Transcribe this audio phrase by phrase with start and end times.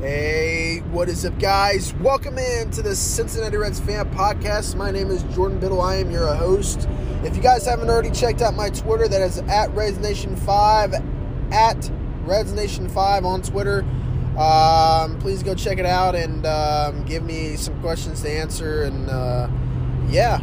[0.00, 1.94] Hey, what is up, guys?
[1.94, 4.76] Welcome in to the Cincinnati Reds fan podcast.
[4.76, 5.80] My name is Jordan Biddle.
[5.80, 6.86] I am your host.
[7.24, 10.92] If you guys haven't already checked out my Twitter, that is at Reds Nation Five,
[11.52, 11.90] at
[12.24, 13.80] Reds Nation Five on Twitter.
[14.38, 18.82] Um, please go check it out and um, give me some questions to answer.
[18.82, 19.48] And uh,
[20.10, 20.42] yeah,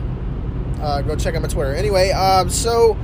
[0.81, 1.73] uh, go check out my Twitter.
[1.73, 2.97] Anyway, um, so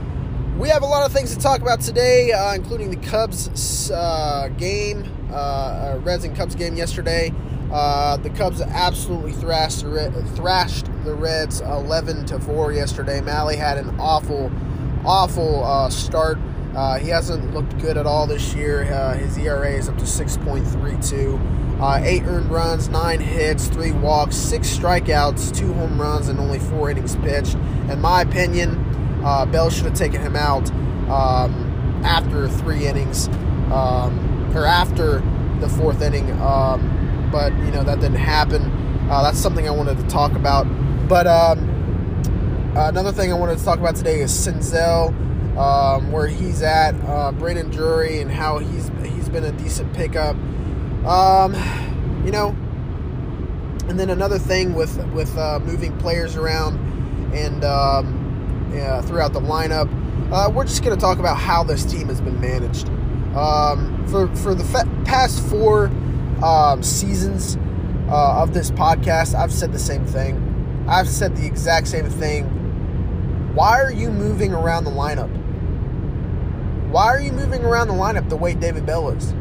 [0.57, 4.49] we have a lot of things to talk about today, uh, including the Cubs uh,
[4.57, 7.33] game, uh, uh, Reds and Cubs game yesterday.
[7.71, 9.81] Uh, the Cubs absolutely thrashed
[10.35, 13.19] thrashed the Reds 11 to four yesterday.
[13.19, 14.51] Mahle had an awful,
[15.03, 15.89] awful
[16.75, 18.83] uh, he hasn't looked good at all this year.
[19.15, 22.05] his ERA is up to 6.32.
[22.05, 26.89] eight earned runs, nine hits, three walks, six strikeouts, two home runs, and only four
[26.89, 27.55] innings pitched.
[27.89, 28.77] In my opinion,
[29.23, 30.69] uh, Bell should have taken him out
[31.09, 33.27] um, after three innings,
[33.71, 35.19] um, or after
[35.59, 36.29] the fourth inning.
[36.41, 38.61] Um, but you know that didn't happen.
[39.09, 40.63] Uh, that's something I wanted to talk about.
[41.07, 41.69] But um,
[42.75, 45.13] another thing I wanted to talk about today is Senzel,
[45.57, 50.35] um, where he's at, uh, Brandon Drury, and how he's he's been a decent pickup.
[51.05, 51.53] Um,
[52.25, 52.49] you know,
[53.89, 56.77] and then another thing with with uh, moving players around
[57.33, 59.89] and uh, throughout the lineup.
[60.31, 62.89] Uh, we're just going to talk about how this team has been managed.
[63.35, 65.87] Um, for for the fa- past four
[66.43, 67.57] um, seasons
[68.09, 70.85] uh, of this podcast, I've said the same thing.
[70.87, 72.45] I've said the exact same thing.
[73.55, 75.31] Why are you moving around the lineup?
[76.93, 79.33] Why are you moving around the lineup the way David Bell is?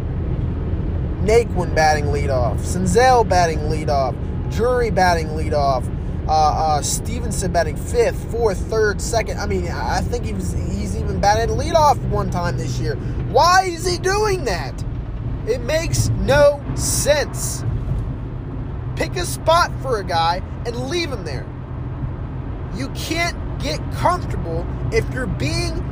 [1.20, 4.16] Naquin batting leadoff, Senzel batting leadoff,
[4.50, 5.86] Drury batting leadoff,
[6.26, 9.38] uh, uh, Stephenson batting fifth, fourth, third, second.
[9.38, 12.96] I mean, I think he was, he's even batted leadoff one time this year.
[13.30, 14.82] Why is he doing that?
[15.46, 17.66] It makes no sense.
[18.96, 21.46] Pick a spot for a guy and leave him there.
[22.74, 25.91] You can't get comfortable if you're being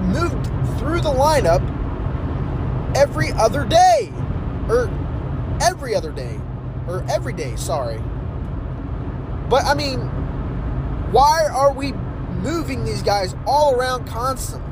[0.00, 0.46] moved
[0.78, 1.60] through the lineup
[2.96, 4.12] every other day.
[4.68, 4.88] Or
[5.60, 6.38] every other day.
[6.86, 8.00] Or every day, sorry.
[9.48, 10.00] But I mean,
[11.12, 14.66] why are we moving these guys all around constantly?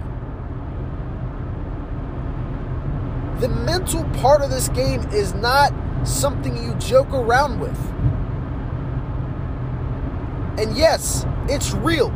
[3.41, 5.73] The mental part of this game is not
[6.05, 7.79] something you joke around with.
[10.59, 12.13] And yes, it's real.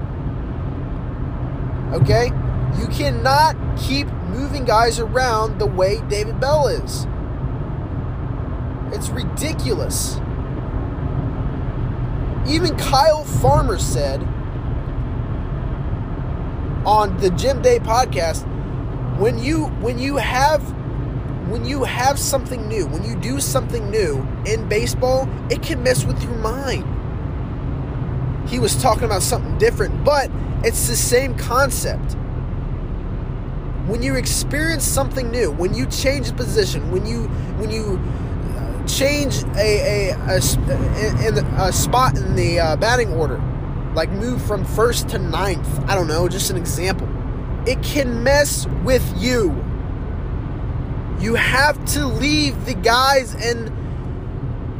[1.92, 2.32] Okay?
[2.78, 7.06] You cannot keep moving guys around the way David Bell is.
[8.92, 10.16] It's ridiculous.
[12.46, 14.22] Even Kyle Farmer said
[16.84, 18.46] on the Jim Day podcast,
[19.18, 20.62] when you when you have
[21.48, 26.04] when you have something new, when you do something new in baseball, it can mess
[26.04, 26.84] with your mind.
[28.48, 30.30] He was talking about something different, but
[30.64, 32.16] it's the same concept.
[33.86, 37.24] When you experience something new, when you change position, when you
[37.58, 38.00] when you
[38.86, 43.42] change a, a, a, in a spot in the uh, batting order,
[43.94, 45.68] like move from first to ninth.
[45.88, 47.08] I don't know, just an example.
[47.66, 49.50] It can mess with you.
[51.20, 53.72] You have to leave the guys in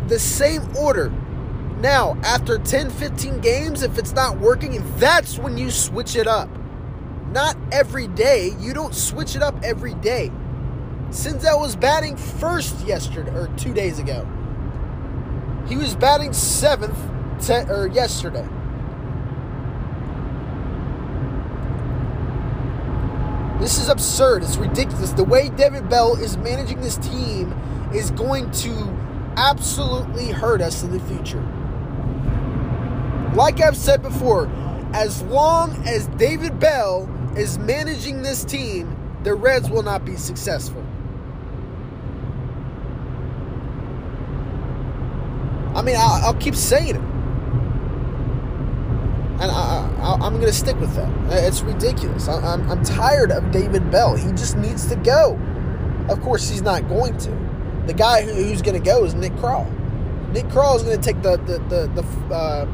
[0.08, 1.10] the same order.
[1.78, 6.48] Now, after 10, 15 games, if it's not working, that's when you switch it up.
[7.32, 8.54] Not every day.
[8.60, 10.30] You don't switch it up every day.
[11.08, 14.26] Senzel was batting first yesterday or two days ago.
[15.66, 16.98] He was batting seventh
[17.40, 18.46] te- or yesterday.
[23.60, 24.42] This is absurd.
[24.42, 25.12] It's ridiculous.
[25.12, 27.52] The way David Bell is managing this team
[27.94, 28.72] is going to
[29.36, 31.42] absolutely hurt us in the future.
[33.34, 34.50] Like I've said before,
[34.92, 40.84] as long as David Bell is managing this team, the Reds will not be successful.
[45.74, 47.12] I mean, I'll, I'll keep saying it.
[49.40, 51.08] And I, am going to stick with that.
[51.44, 52.28] It's ridiculous.
[52.28, 54.14] I, I'm, I'm tired of David Bell.
[54.14, 55.38] He just needs to go.
[56.08, 57.30] Of course, he's not going to.
[57.86, 59.66] The guy who, who's going to go is Nick Krall.
[60.32, 62.66] Nick Krall is going to take the the the the, uh,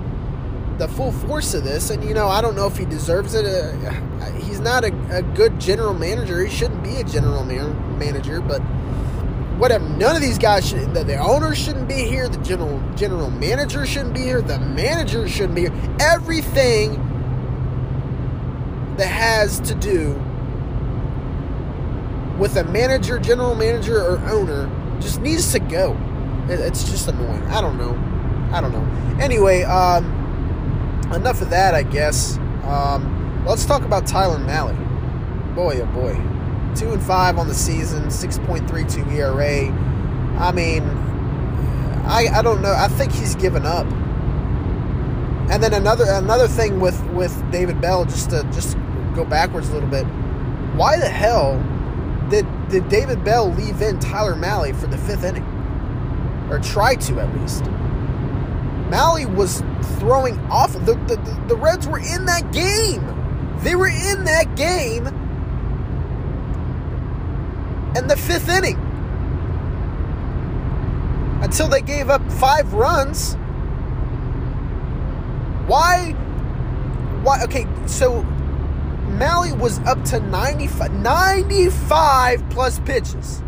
[0.78, 3.44] the, full force of this, and you know I don't know if he deserves it.
[3.44, 6.44] Uh, he's not a, a, good general manager.
[6.44, 8.60] He shouldn't be a general man, manager, but
[9.58, 9.88] whatever.
[9.88, 10.94] None of these guys should.
[10.94, 12.28] The, the owner shouldn't be here.
[12.28, 14.40] The general general manager shouldn't be here.
[14.40, 15.96] The manager shouldn't be here.
[16.00, 17.04] Everything
[18.96, 20.14] that has to do
[22.38, 24.70] with a manager, general manager, or owner
[25.00, 25.96] just needs to go.
[26.48, 27.42] It's just annoying.
[27.44, 27.94] I don't know.
[28.52, 29.18] I don't know.
[29.22, 30.17] Anyway, um,
[31.14, 32.38] enough of that, I guess.
[32.64, 34.74] Um, let's talk about Tyler Mahle.
[35.54, 36.14] Boy, oh boy.
[36.74, 39.72] Two and five on the season, 6.32 ERA.
[40.38, 40.82] I mean,
[42.06, 42.72] I, I don't know.
[42.72, 43.86] I think he's given up.
[45.50, 48.76] And then another another thing with, with David Bell, just to just
[49.14, 50.04] go backwards a little bit.
[50.76, 51.58] Why the hell
[52.28, 55.44] did did David Bell leave in Tyler Mahle for the fifth inning?
[56.50, 57.64] Or try to at least.
[58.90, 59.62] Mahle was
[59.98, 60.72] throwing off.
[60.72, 63.04] The, the, the Reds were in that game.
[63.60, 65.06] They were in that game.
[67.96, 68.76] And the fifth inning.
[71.42, 73.34] Until they gave up five runs.
[75.66, 76.12] Why?
[77.22, 77.42] Why?
[77.44, 78.22] Okay, so
[79.18, 83.42] Mahle was up to 95, 95 plus pitches.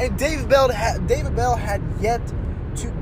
[0.00, 0.68] And David Bell,
[1.06, 2.26] David Bell had yet
[2.76, 2.92] to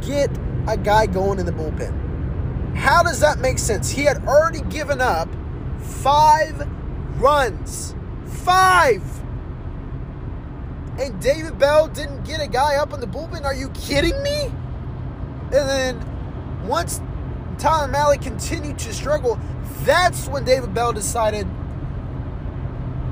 [0.00, 0.30] get
[0.66, 2.74] a guy going in the bullpen.
[2.74, 3.90] How does that make sense?
[3.90, 5.28] He had already given up
[5.80, 6.68] five
[7.18, 7.94] runs.
[8.26, 9.02] Five!
[10.98, 13.44] And David Bell didn't get a guy up in the bullpen?
[13.44, 14.52] Are you kidding me?
[15.44, 17.00] And then once
[17.58, 19.38] Tyler Mahle continued to struggle,
[19.84, 21.46] that's when David Bell decided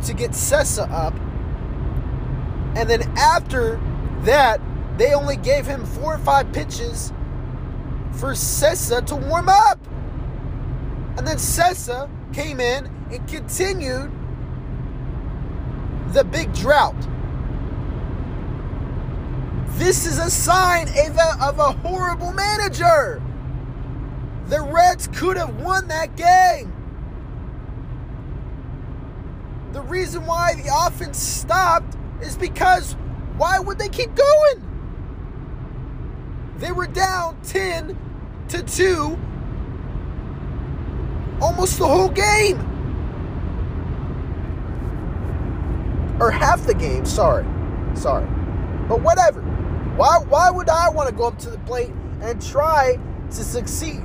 [0.05, 1.15] to get Cessa up.
[2.77, 3.81] And then after
[4.23, 4.61] that,
[4.97, 7.13] they only gave him four or five pitches
[8.13, 9.79] for Cessa to warm up.
[11.17, 14.11] And then Cessa came in and continued
[16.13, 16.97] the big drought.
[19.79, 23.23] This is a sign of a, of a horrible manager.
[24.49, 26.73] The Reds could have won that game.
[29.73, 32.95] The reason why the offense stopped is because
[33.37, 34.70] why would they keep going?
[36.61, 37.99] They were down 10
[38.51, 39.19] to 2
[41.41, 42.59] almost the whole game.
[46.21, 47.47] Or half the game, sorry.
[47.95, 48.27] Sorry.
[48.89, 49.41] But whatever.
[49.97, 52.99] Why why would I want to go up to the plate and try
[53.31, 54.03] to succeed?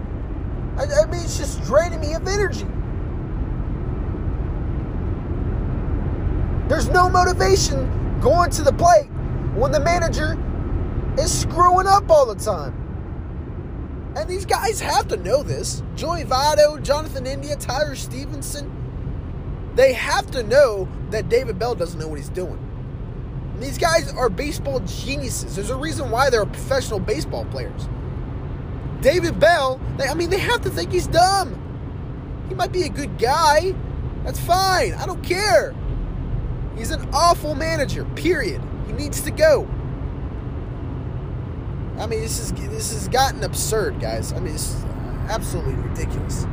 [0.78, 2.66] I, I mean, it's just draining me of energy.
[6.70, 9.08] There's no motivation going to the plate
[9.56, 10.38] when the manager
[11.20, 12.82] is screwing up all the time.
[14.16, 15.84] And these guys have to know this.
[15.96, 18.72] Joey Votto, Jonathan India, Tyler Stephenson,
[19.76, 22.60] they have to know that David Bell doesn't know what he's doing.
[23.54, 25.56] And these guys are baseball geniuses.
[25.56, 27.88] There's a reason why they're professional baseball players.
[29.02, 31.62] David Bell, they, I mean, they have to think he's dumb.
[32.48, 33.76] He might be a good guy.
[34.24, 34.94] That's fine.
[34.94, 35.76] I don't care.
[36.78, 38.62] He's an awful manager, period.
[38.88, 39.68] He needs to go.
[41.98, 44.34] I mean, this is this has gotten absurd, guys.
[44.34, 44.76] I mean, it's
[45.30, 46.46] absolutely ridiculous.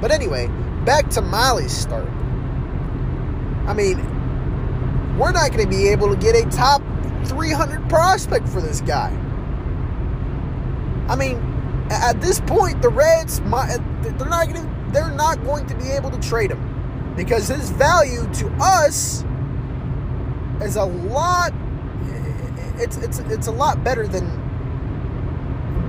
[0.00, 0.48] But anyway,
[0.84, 2.08] back to Mahle's start.
[3.66, 3.98] I mean,
[5.18, 6.82] we're not going to be able to get a top
[7.24, 9.10] 300 prospect for this guy.
[11.08, 11.38] I mean,
[11.90, 16.10] at this point, the Reds, they're not going to, they're not going to be able
[16.10, 19.24] to trade him because his value to us
[20.60, 21.52] is a lot.
[22.78, 24.45] It's it's it's a lot better than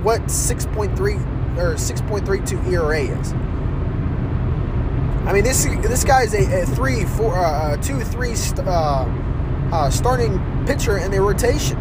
[0.02, 3.32] what 6.3 or 6.32 ERA is.
[5.28, 9.04] I mean, this this guy is a, a three, four, uh, two, three uh,
[9.70, 11.76] uh, starting pitcher in the rotation.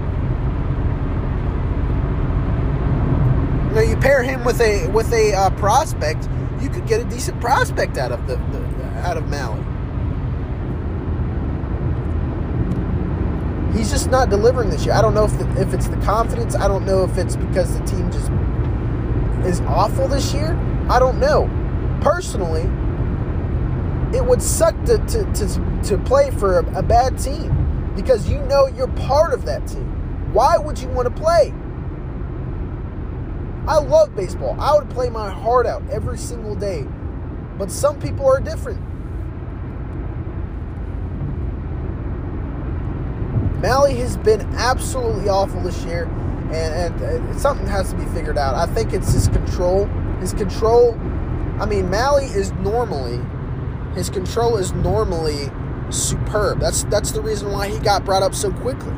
[3.74, 6.28] Now you pair him with a with a uh, prospect,
[6.60, 9.64] you could get a decent prospect out of the, the out of Mahle.
[13.78, 14.96] He's just not delivering this year.
[14.96, 16.56] I don't know if the, if it's the confidence.
[16.56, 18.32] I don't know if it's because the team just
[19.48, 20.58] is awful this year.
[20.90, 21.48] I don't know.
[22.02, 22.64] Personally,
[24.18, 28.40] it would suck to to, to, to play for a, a bad team because you
[28.44, 30.34] know you're part of that team.
[30.34, 31.54] Why would you want to play?
[33.68, 34.56] I love baseball.
[34.60, 36.88] I would play my heart out every single day.
[37.58, 38.87] But some people are different.
[43.62, 46.04] Mahle has been absolutely awful this year,
[46.52, 48.54] and, and, something has to be figured out.
[48.54, 49.86] I think it's his control.
[50.20, 50.94] His control,
[51.60, 53.20] I mean, Mahle is normally,
[53.96, 55.50] his control is normally
[55.90, 56.60] superb.
[56.60, 58.94] That's that's the reason why he got brought up so quickly.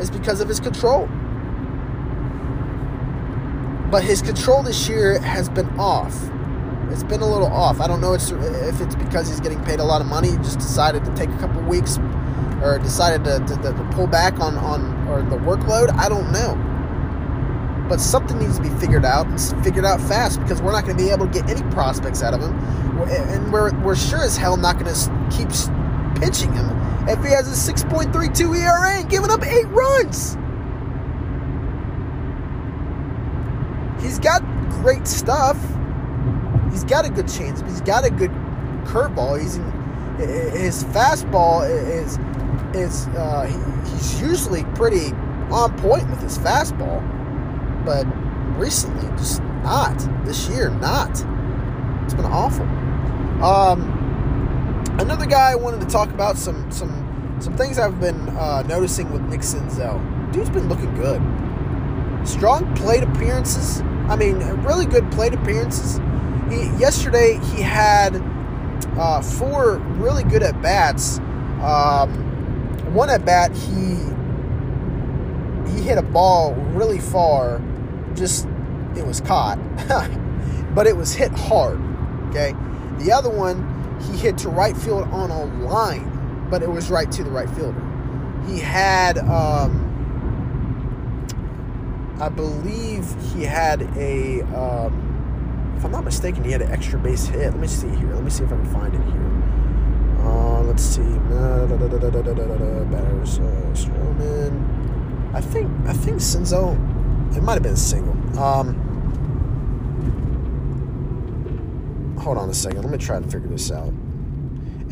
[0.00, 1.06] Is because of his control.
[3.90, 6.16] But his control this year has been off.
[6.90, 7.80] It's been a little off.
[7.80, 10.30] I don't know if it's because he's getting paid a lot of money.
[10.30, 11.98] He just decided to take a couple weeks
[12.62, 15.90] or decided to, to, to pull back on, on or the workload.
[15.96, 16.56] I don't know.
[17.88, 20.96] But something needs to be figured out and figured out fast because we're not going
[20.96, 22.56] to be able to get any prospects out of him.
[23.08, 25.48] And we're, we're sure as hell not going to keep
[26.22, 26.70] pitching him
[27.08, 30.36] if he has a 6.32 ERA and giving up eight runs.
[34.00, 35.58] He's got great stuff.
[36.70, 37.60] He's got a good chance.
[37.62, 38.30] He's got a good
[38.84, 39.40] curveball.
[39.40, 39.58] He's
[40.18, 42.18] his fastball is
[42.74, 45.12] is uh, he, he's usually pretty
[45.50, 47.02] on point with his fastball,
[47.84, 48.06] but
[48.58, 49.96] recently just not.
[50.24, 51.10] This year, not.
[52.04, 52.64] It's been awful.
[53.44, 53.82] Um,
[54.98, 59.10] another guy I wanted to talk about some some some things I've been uh, noticing
[59.12, 60.00] with Nick Senzel.
[60.32, 61.20] Dude's been looking good.
[62.26, 63.80] Strong plate appearances.
[64.08, 65.98] I mean, really good plate appearances.
[66.48, 68.14] He, yesterday he had
[68.98, 71.18] uh, four really good at bats.
[71.62, 73.96] Um, one at bat he
[75.72, 77.60] he hit a ball really far.
[78.14, 78.46] Just
[78.96, 79.58] it was caught,
[80.74, 81.80] but it was hit hard.
[82.30, 82.54] Okay,
[82.98, 83.72] the other one
[84.02, 87.48] he hit to right field on a line, but it was right to the right
[87.50, 87.80] fielder.
[88.48, 89.88] He had, um,
[92.20, 95.11] I believe he had a, um,
[95.82, 97.50] if I'm not mistaken, he had an extra base hit.
[97.50, 98.14] Let me see here.
[98.14, 99.42] Let me see if I can find it here.
[100.24, 101.02] Uh, let's see.
[102.92, 103.42] Batters, uh,
[103.74, 105.34] Stroman.
[105.34, 106.76] I think I think Senzel.
[107.36, 108.12] It might have been a single.
[108.38, 108.76] Um,
[112.16, 112.82] hold on a second.
[112.82, 113.92] Let me try to figure this out.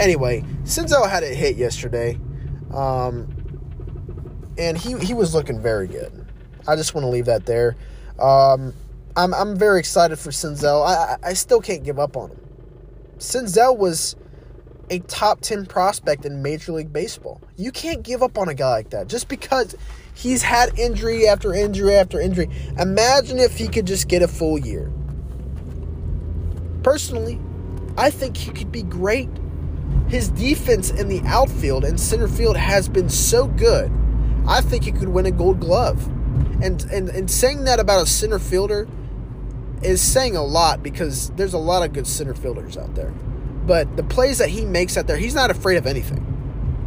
[0.01, 2.19] Anyway, Senzel had a hit yesterday,
[2.75, 3.29] um,
[4.59, 6.27] and he he was looking very good.
[6.67, 7.77] I just want to leave that there.
[8.19, 8.75] Um,
[9.17, 10.87] I'm I'm very excited for Senzel.
[10.87, 12.41] I I still can't give up on him.
[13.19, 14.17] Senzel was
[14.91, 17.41] a top 10 prospect in Major League Baseball.
[17.57, 19.77] You can't give up on a guy like that just because
[20.15, 22.51] he's had injury after injury after injury.
[22.79, 24.91] Imagine if he could just get a full year.
[26.83, 27.41] Personally,
[27.97, 29.29] I think he could be great.
[30.09, 33.93] His defense in the outfield and center field has been so good.
[34.49, 36.05] I think he could win a gold glove.
[36.63, 38.89] And, and, and saying that about a center fielder
[39.83, 43.11] is saying a lot because there's a lot of good center fielders out there.
[43.67, 46.27] But the plays that he makes out there, he's not afraid of anything.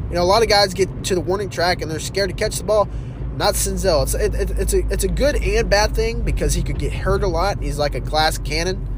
[0.09, 2.35] You know, a lot of guys get to the warning track and they're scared to
[2.35, 2.87] catch the ball.
[3.35, 4.03] Not Senzel.
[4.03, 6.93] It's, it, it, it's, a, it's a good and bad thing because he could get
[6.93, 7.63] hurt a lot.
[7.63, 8.89] He's like a glass cannon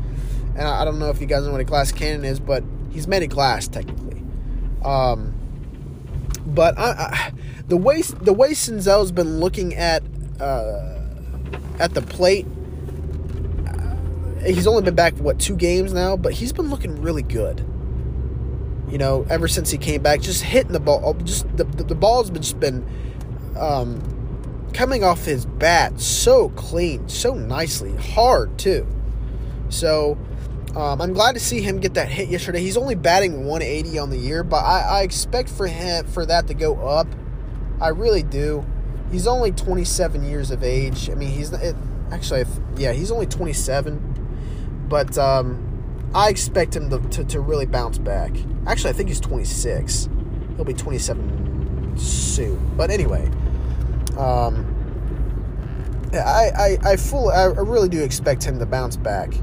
[0.56, 3.08] and I, don't know if you guys know what a glass cannon is, but he's
[3.08, 4.24] made of glass technically.
[4.84, 5.34] Um,
[6.46, 7.34] but I, I,
[7.68, 10.02] the way the way Senzel's been looking at
[10.40, 10.98] uh,
[11.80, 12.46] at the plate,
[14.46, 17.66] he's only been back for what two games now, but he's been looking really good.
[18.90, 21.96] You know, ever since he came back, just hitting the ball, just the the, the
[21.96, 22.86] ball's been just been
[23.58, 28.88] um, coming off his bat so clean, so nicely, hard too.
[29.70, 30.18] So
[30.76, 32.60] um, I'm glad to see him get that hit yesterday.
[32.60, 36.48] He's only batting 180 on the year, but I, I expect for him for that
[36.48, 37.08] to go up.
[37.80, 38.66] I really do.
[39.12, 41.10] He's only 27 years of age.
[41.10, 41.76] I mean, he's it,
[42.12, 42.44] actually,
[42.76, 44.15] yeah, he's only 27,
[44.90, 48.32] but um, I expect him to, to, to really bounce back.
[48.68, 50.10] Actually, I think he's 26.
[50.56, 52.76] He'll be 27 soon.
[52.78, 53.30] But anyway,
[54.18, 54.72] um,
[56.14, 59.34] I, I, I full I really do expect him to bounce back.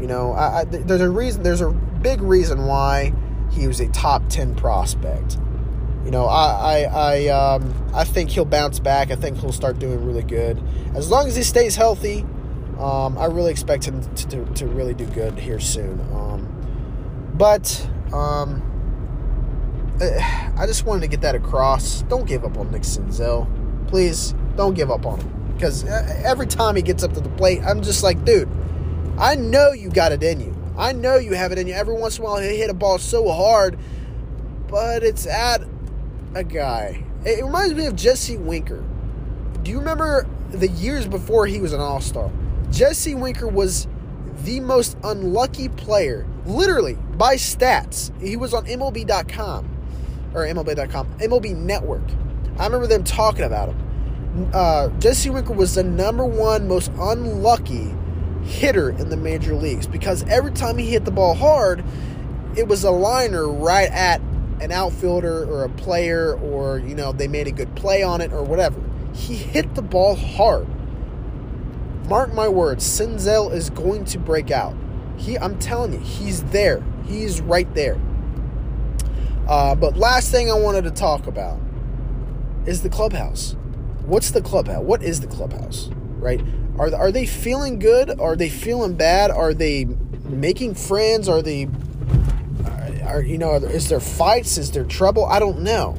[0.00, 1.42] You know, I, I, there's a reason.
[1.42, 3.14] There's a big reason why
[3.50, 5.38] he was a top ten prospect.
[6.04, 9.10] You know, I I I, um, I think he'll bounce back.
[9.10, 10.62] I think he'll start doing really good
[10.94, 12.26] as long as he stays healthy.
[12.78, 16.00] Um, I really expect him to, to, to, really do good here soon.
[16.12, 18.62] Um, but um,
[20.00, 22.02] eh, I just wanted to get that across.
[22.02, 23.48] Don't give up on Nick Senzel.
[23.86, 25.52] Please don't give up on him.
[25.54, 28.48] Because eh, every time he gets up to the plate, I'm just like, dude,
[29.18, 30.54] I know you got it in you.
[30.76, 31.74] I know you have it in you.
[31.74, 33.78] Every once in a while, he hit a ball so hard,
[34.66, 35.62] but it's at
[36.34, 37.04] a guy.
[37.24, 38.82] It reminds me of Jesse Winker.
[39.62, 42.30] Do you remember the years before he was an All Star?
[42.74, 43.86] Jesse Winker was
[44.42, 48.10] the most unlucky player, literally by stats.
[48.20, 49.70] He was on MLB.com
[50.34, 52.02] or MLB.com, MLB Network.
[52.58, 54.50] I remember them talking about him.
[54.52, 57.94] Uh, Jesse Winker was the number one most unlucky
[58.42, 61.84] hitter in the major leagues because every time he hit the ball hard,
[62.56, 64.20] it was a liner right at
[64.60, 68.32] an outfielder or a player, or you know, they made a good play on it
[68.32, 68.82] or whatever.
[69.14, 70.66] He hit the ball hard.
[72.08, 74.76] Mark my words, Senzel is going to break out.
[75.16, 76.82] He, I'm telling you, he's there.
[77.06, 77.98] He's right there.
[79.48, 81.58] Uh, but last thing I wanted to talk about
[82.66, 83.56] is the clubhouse.
[84.04, 84.82] What's the clubhouse?
[84.82, 85.90] What is the clubhouse?
[86.18, 86.42] Right?
[86.78, 88.18] Are are they feeling good?
[88.18, 89.30] Are they feeling bad?
[89.30, 89.84] Are they
[90.24, 91.28] making friends?
[91.28, 91.68] Are they
[93.04, 93.54] are you know?
[93.54, 94.58] Is there fights?
[94.58, 95.26] Is there trouble?
[95.26, 95.96] I don't know.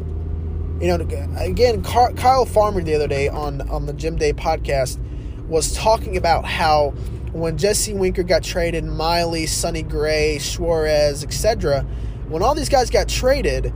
[0.81, 1.07] You know,
[1.37, 4.99] again, Kyle Farmer the other day on on the Jim Day podcast
[5.47, 6.91] was talking about how
[7.31, 11.81] when Jesse Winker got traded, Miley, Sonny Gray, Suarez, etc.,
[12.29, 13.73] when all these guys got traded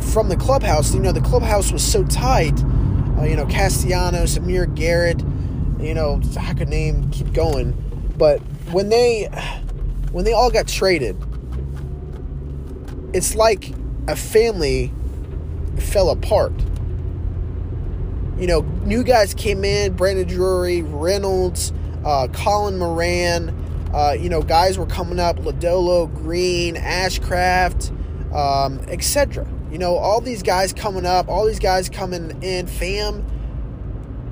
[0.00, 2.58] from the clubhouse, you know, the clubhouse was so tight.
[3.18, 5.20] Uh, you know, Castellanos, Amir Garrett,
[5.78, 7.72] you know, I could name, keep going.
[8.16, 8.40] But
[8.70, 9.24] when they
[10.12, 11.16] when they all got traded,
[13.12, 13.72] it's like
[14.08, 14.92] a family
[15.78, 16.52] fell apart.
[18.38, 21.72] You know, new guys came in, Brandon Drury, Reynolds,
[22.04, 23.58] uh, Colin Moran.
[23.92, 27.90] Uh, you know, guys were coming up, Lodolo, Greene, Ashcraft,
[28.34, 29.46] um, etc.
[29.70, 33.24] You know, all these guys coming up, all these guys coming in, fam,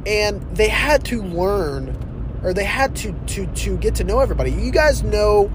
[0.07, 4.51] and they had to learn, or they had to to to get to know everybody.
[4.51, 5.53] You guys know,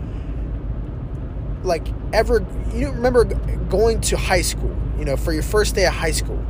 [1.63, 5.93] like ever, you remember going to high school, you know, for your first day of
[5.93, 6.43] high school,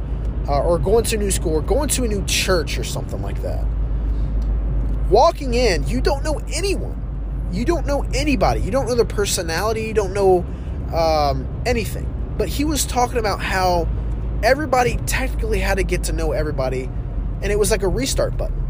[0.48, 3.22] uh, or going to a new school, or going to a new church, or something
[3.22, 3.66] like that
[5.10, 7.02] walking in, you don't know anyone.
[7.52, 8.62] You don't know anybody.
[8.62, 9.84] You don't know their personality.
[9.84, 10.46] You don't know
[10.94, 12.12] um, anything.
[12.38, 13.88] But he was talking about how
[14.44, 16.84] everybody technically had to get to know everybody,
[17.42, 18.62] and it was like a restart button.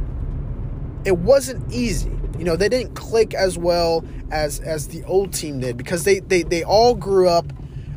[1.05, 2.11] It wasn't easy.
[2.37, 6.19] You know, they didn't click as well as as the old team did because they
[6.19, 7.51] they, they all grew up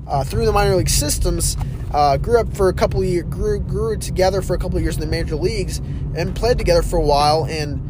[0.08, 1.56] uh, through the minor league systems,
[1.92, 4.82] uh, grew up for a couple of years, grew grew together for a couple of
[4.82, 5.78] years in the major leagues,
[6.16, 7.88] and played together for a while and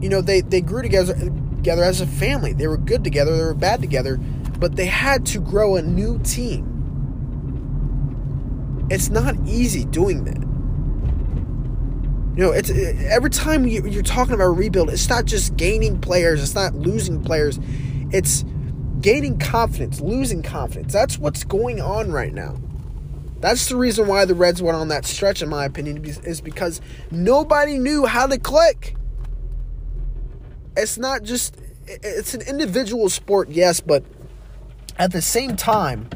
[0.00, 2.52] you know, they, they grew together together as a family.
[2.52, 4.16] They were good together, they were bad together,
[4.58, 6.66] but they had to grow a new team.
[8.90, 10.40] It's not easy doing that.
[12.36, 16.00] You know, it's every time you, you're talking about a rebuild, it's not just gaining
[16.00, 17.58] players, it's not losing players,
[18.12, 18.44] it's
[19.12, 20.92] gaining confidence, losing confidence.
[20.92, 22.56] That's what's going on right now.
[23.40, 26.80] That's the reason why the Reds went on that stretch, in my opinion, is because
[27.10, 28.96] nobody knew how to click
[30.78, 34.04] it's not just it's an individual sport, yes, but
[34.98, 36.08] at the same time,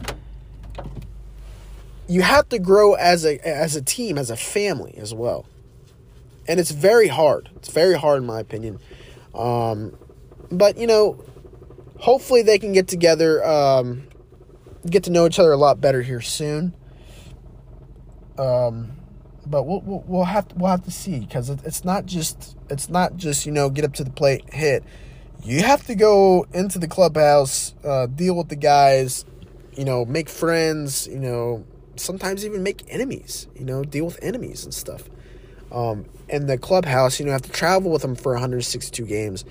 [2.08, 5.46] you have to grow as a as a team, as a family as well.
[6.46, 7.50] And it's very hard.
[7.56, 8.78] It's very hard in my opinion.
[9.34, 9.96] Um,
[10.50, 11.24] but you know,
[12.02, 14.02] hopefully they can get together, um,
[14.90, 16.74] get to know each other a lot better here soon.
[18.36, 18.92] Um,
[19.46, 22.88] but we'll, we'll, we'll have to, we'll have to see because it's not just it's
[22.88, 24.84] not just you know get up to the plate hit.
[25.44, 29.24] You have to go into the clubhouse, uh, deal with the guys,
[29.76, 31.64] you know, make friends, you know,
[31.96, 35.08] sometimes even make enemies, you know, deal with enemies and stuff.
[35.72, 39.44] Um, the clubhouse, you know, have to travel with them for 162 games.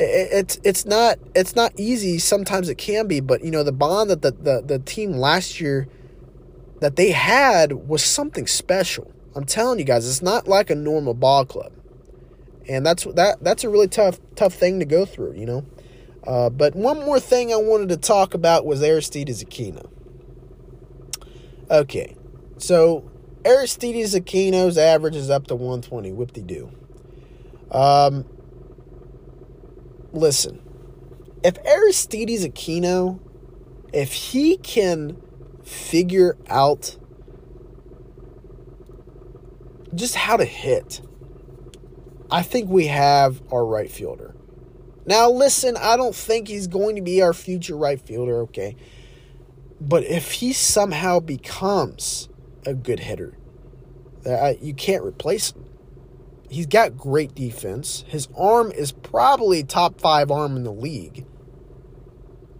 [0.00, 2.18] It, it's it's not it's not easy.
[2.18, 5.60] Sometimes it can be, but you know, the bond that the, the, the team last
[5.60, 5.88] year
[6.80, 9.12] that they had was something special.
[9.36, 11.72] I'm telling you guys, it's not like a normal ball club,
[12.66, 15.66] and that's that that's a really tough tough thing to go through, you know.
[16.26, 19.88] Uh, but one more thing I wanted to talk about was Aristides Aquino.
[21.70, 22.16] Okay,
[22.58, 23.08] so
[23.44, 26.12] Aristides Aquino's average is up to 120.
[26.12, 26.70] Whoop de doo.
[27.70, 28.24] Um,
[30.12, 30.60] listen,
[31.42, 33.20] if Aristides Aquino,
[33.92, 35.16] if he can
[35.64, 36.96] figure out
[39.94, 41.00] just how to hit,
[42.30, 44.34] I think we have our right fielder.
[45.06, 48.76] Now, listen, I don't think he's going to be our future right fielder, okay?
[49.80, 52.28] But if he somehow becomes
[52.66, 53.36] a good hitter,
[54.60, 55.64] you can't replace him.
[56.50, 58.04] He's got great defense.
[58.08, 61.24] His arm is probably top five arm in the league.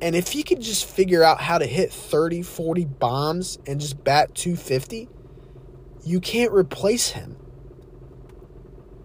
[0.00, 4.02] And if he could just figure out how to hit 30, 40 bombs and just
[4.04, 5.08] bat 250,
[6.04, 7.36] you can't replace him.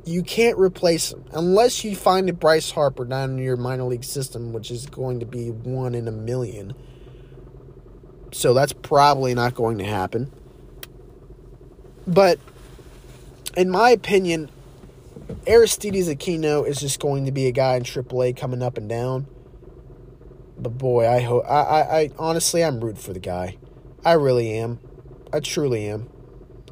[0.06, 4.04] You can't replace him unless you find a Bryce Harper down in your minor league
[4.04, 6.76] system, which is going to be one in a million.
[8.32, 10.32] So that's probably not going to happen.
[12.06, 12.40] But
[13.58, 14.52] in my opinion,
[15.48, 19.28] Aristides Aquino is just going to be a guy in AAA coming up and down.
[20.58, 23.58] But boy, I hope I, I, I honestly I'm rooting for the guy.
[24.04, 24.80] I really am.
[25.34, 26.10] I truly am.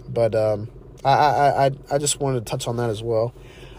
[0.08, 0.70] But um,
[1.04, 3.34] I, I, I, I just wanted to touch on that as well.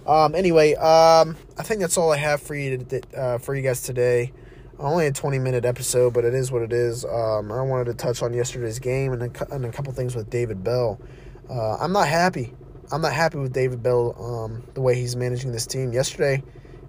[0.07, 3.63] Um, anyway, um, I think that's all I have for you to, uh, for you
[3.63, 4.33] guys today.
[4.79, 7.05] Only a 20 minute episode, but it is what it is.
[7.05, 10.29] Um, I wanted to touch on yesterday's game and a, and a couple things with
[10.29, 11.01] David Bell.
[11.49, 12.53] Uh, I'm not happy.
[12.93, 15.93] I'm not happy with David Bell, um, the way he's managing this team.
[15.93, 16.43] Yesterday,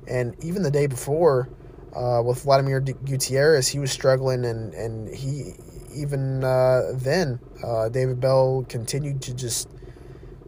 [0.08, 1.50] and even the day before,
[1.96, 5.54] uh, with Vladimir Gutierrez, he was struggling, and and he
[5.96, 9.70] even uh, then, uh, David Bell continued to just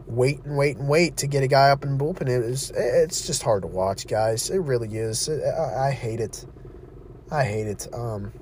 [0.06, 2.28] wait and wait and wait to get a guy up in bullpen.
[2.28, 4.50] It was, it's just hard to watch, guys.
[4.50, 5.28] It really is.
[5.28, 6.44] I, I hate it.
[7.30, 7.88] I hate it.
[7.92, 8.32] Um,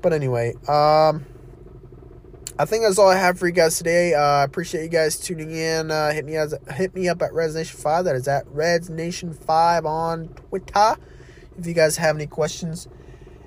[0.00, 1.26] but anyway, um,
[2.60, 4.14] I think that's all I have for you guys today.
[4.14, 5.92] Uh, I uh, appreciate you guys tuning in.
[5.92, 8.04] Uh, hit me as hit me up at Reds Nation Five.
[8.04, 10.96] That is at Reds Nation Five on Twitter.
[11.56, 12.88] If you guys have any questions,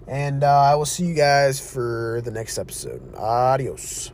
[0.08, 3.14] and uh, I will see you guys for the next episode.
[3.16, 4.12] Adios.